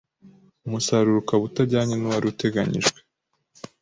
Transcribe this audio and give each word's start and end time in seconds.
umusaruro 0.65 1.17
ukaba 1.19 1.43
utajyanye 1.49 1.95
n’uwari 1.97 2.25
uteganyijwe. 2.31 2.99